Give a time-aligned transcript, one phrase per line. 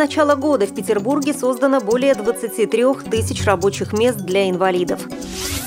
[0.00, 5.00] начала года в Петербурге создано более 23 тысяч рабочих мест для инвалидов.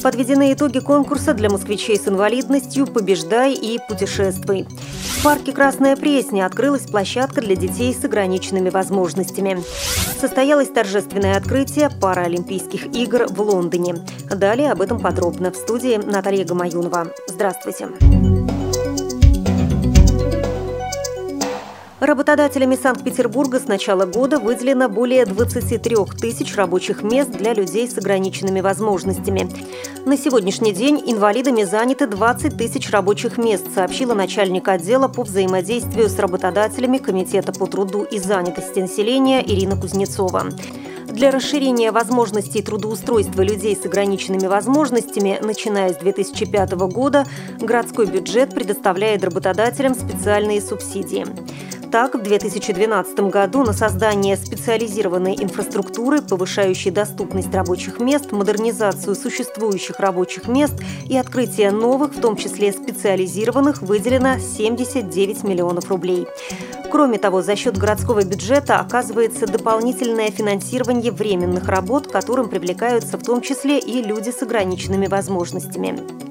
[0.02, 4.66] Подведены итоги конкурса для москвичей с инвалидностью «Побеждай и путешествуй».
[5.20, 9.64] В парке «Красная Пресня» открылась площадка для детей с ограниченными возможностями.
[10.20, 13.98] Состоялось торжественное открытие Паралимпийских игр в Лондоне.
[14.30, 17.08] Далее об этом подробно в студии Наталья Гамаюнова.
[17.28, 17.88] Здравствуйте.
[17.88, 18.23] Здравствуйте.
[22.04, 28.60] Работодателями Санкт-Петербурга с начала года выделено более 23 тысяч рабочих мест для людей с ограниченными
[28.60, 29.50] возможностями.
[30.06, 36.20] На сегодняшний день инвалидами заняты 20 тысяч рабочих мест, сообщила начальник отдела по взаимодействию с
[36.20, 40.50] работодателями Комитета по труду и занятости населения Ирина Кузнецова.
[41.08, 47.26] Для расширения возможностей трудоустройства людей с ограниченными возможностями, начиная с 2005 года,
[47.62, 51.26] городской бюджет предоставляет работодателям специальные субсидии.
[51.94, 60.48] Так, в 2012 году на создание специализированной инфраструктуры, повышающей доступность рабочих мест, модернизацию существующих рабочих
[60.48, 60.74] мест
[61.08, 66.26] и открытие новых, в том числе специализированных, выделено 79 миллионов рублей.
[66.92, 73.42] Кроме того, за счет городского бюджета оказывается дополнительное финансирование временных работ, которым привлекаются в том
[73.42, 76.23] числе и люди с ограниченными возможностями.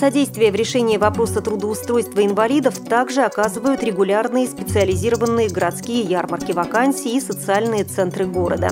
[0.00, 7.84] Содействие в решении вопроса трудоустройства инвалидов также оказывают регулярные специализированные городские ярмарки вакансий и социальные
[7.84, 8.70] центры города.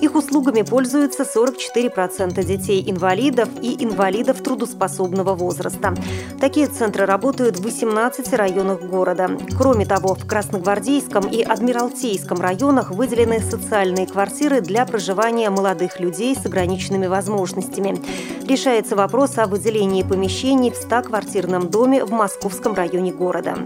[0.00, 5.94] Их услугами пользуются 44% детей-инвалидов и инвалидов трудоспособного возраста.
[6.40, 9.30] Такие центры работают в 18 районах города.
[9.58, 16.46] Кроме того, в Красногвардейском и Адмиралтейском районах выделены социальные квартиры для проживания молодых людей с
[16.46, 18.00] ограниченными возможностями.
[18.48, 23.56] Решается вопрос о выделении помещений в 100-квартирном доме в Московском районе города.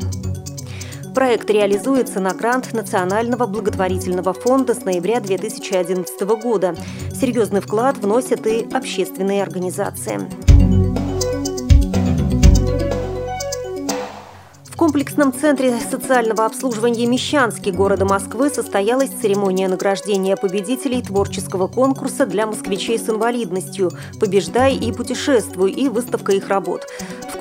[1.14, 6.76] Проект реализуется на грант Национального благотворительного фонда с ноября 2011 года.
[7.12, 10.28] Серьезный вклад вносят и общественные организации.
[14.86, 22.96] Комплексном центре социального обслуживания «Мещанский» города Москвы состоялась церемония награждения победителей творческого конкурса для москвичей
[22.96, 26.86] с инвалидностью «Побеждай и путешествуй» и выставка их работ.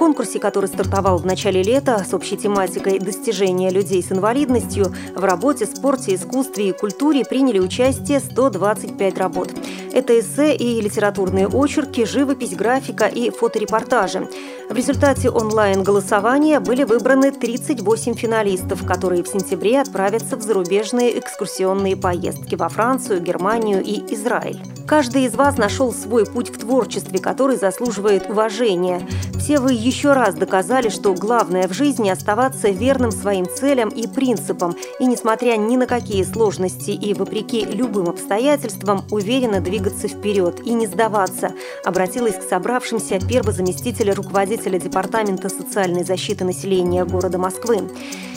[0.05, 5.66] Конкурсе, который стартовал в начале лета с общей тематикой «Достижения людей с инвалидностью», в работе,
[5.66, 9.49] спорте, искусстве и культуре приняли участие 125 работ.
[9.91, 14.29] Это эссе и литературные очерки, живопись, графика и фоторепортажи.
[14.69, 22.53] В результате онлайн-голосования были выбраны 38 финалистов, которые в сентябре отправятся в зарубежные экскурсионные поездки
[22.53, 24.61] во Францию, Германию и Израиль.
[24.87, 29.01] Каждый из вас нашел свой путь в творчестве, который заслуживает уважения.
[29.39, 34.75] Все вы еще раз доказали, что главное в жизни– оставаться верным своим целям и принципам,
[35.00, 40.88] и, несмотря ни на какие сложности и вопреки любым обстоятельствам, уверенно двигаться вперед и не
[40.88, 41.53] сдаваться,
[41.84, 47.89] обратилась к собравшимся первый заместитель руководителя Департамента социальной защиты населения города Москвы.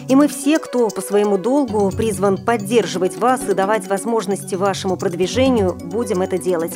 [0.09, 5.75] И мы все, кто по своему долгу призван поддерживать вас и давать возможности вашему продвижению,
[5.75, 6.73] будем это делать.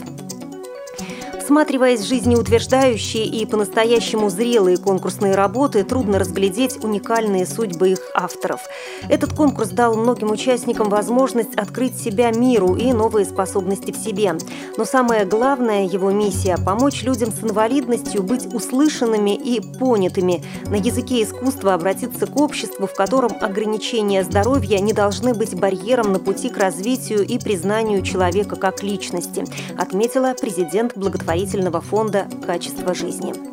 [1.53, 8.63] Всматриваясь в жизнеутверждающие и по-настоящему зрелые конкурсные работы, трудно разглядеть уникальные судьбы их авторов.
[9.11, 14.35] Этот конкурс дал многим участникам возможность открыть себя миру и новые способности в себе.
[14.79, 21.23] Но самое главное его миссия– помочь людям с инвалидностью быть услышанными и понятыми, на языке
[21.23, 26.57] искусства обратиться к обществу, в котором ограничения здоровья не должны быть барьером на пути к
[26.57, 29.45] развитию и признанию человека как личности,
[29.77, 33.52] отметила президент благотворительности благотворительного фонда «Качество жизни».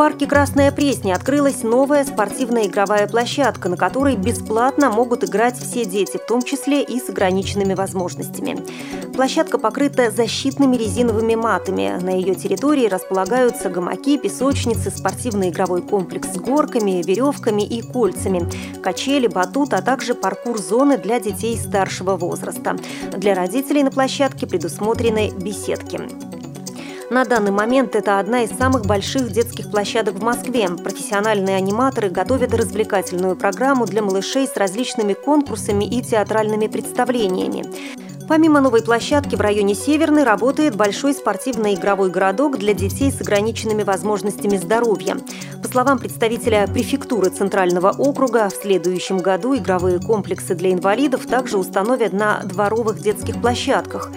[0.00, 6.16] Парке «Красная Пресня» открылась новая спортивная игровая площадка, на которой бесплатно могут играть все дети,
[6.16, 8.64] в том числе и с ограниченными возможностями.
[9.12, 11.98] Площадка покрыта защитными резиновыми матами.
[12.00, 18.48] На ее территории располагаются гамаки, песочницы, спортивный игровой комплекс с горками, веревками и кольцами,
[18.82, 22.78] качели, батут, а также паркур-зоны для детей старшего возраста.
[23.18, 26.29] Для родителей на площадке предусмотрены беседки.
[27.10, 30.68] На данный момент это одна из самых больших детских площадок в Москве.
[30.68, 37.64] Профессиональные аниматоры готовят развлекательную программу для малышей с различными конкурсами и театральными представлениями.
[38.28, 43.82] Помимо новой площадки в районе Северный работает большой спортивный игровой городок для детей с ограниченными
[43.82, 45.16] возможностями здоровья.
[45.60, 52.12] По словам представителя префектуры Центрального округа, в следующем году игровые комплексы для инвалидов также установят
[52.12, 54.12] на дворовых детских площадках.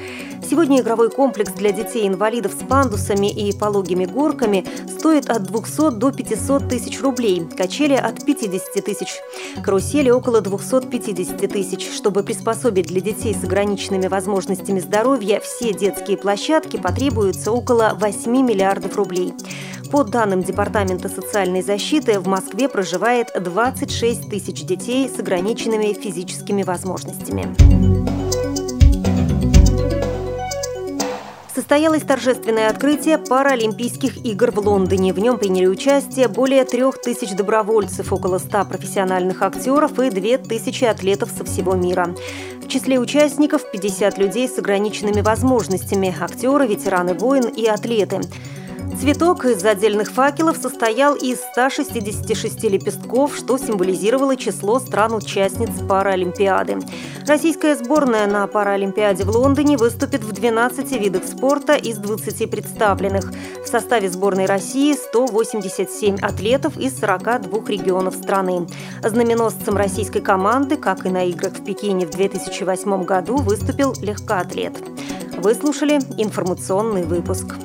[0.53, 6.69] Сегодня игровой комплекс для детей-инвалидов с пандусами и пологими горками стоит от 200 до 500
[6.69, 9.15] тысяч рублей, качели от 50 тысяч,
[9.63, 11.91] карусели около 250 тысяч.
[11.91, 18.95] Чтобы приспособить для детей с ограниченными возможностями здоровья все детские площадки, потребуется около 8 миллиардов
[18.95, 19.33] рублей.
[19.91, 27.92] По данным Департамента социальной защиты, в Москве проживает 26 тысяч детей с ограниченными физическими возможностями.
[31.63, 35.13] Состоялось торжественное открытие Паралимпийских игр в Лондоне.
[35.13, 40.83] В нем приняли участие более трех тысяч добровольцев, около ста профессиональных актеров и две тысячи
[40.83, 42.13] атлетов со всего мира.
[42.61, 48.19] В числе участников 50 людей с ограниченными возможностями– актеры, ветераны войн и атлеты.
[48.99, 56.79] Цветок из отдельных факелов состоял из 166 лепестков, что символизировало число стран-участниц Паралимпиады.
[57.27, 63.33] Российская сборная на Паралимпиаде в Лондоне выступит в 12 видах спорта из 20 представленных.
[63.63, 68.67] В составе сборной России 187 атлетов из 42 регионов страны.
[69.03, 74.77] Знаменосцем российской команды, как и на играх в Пекине в 2008 году, выступил легкоатлет.
[75.37, 77.55] Вы слушали информационный выпуск.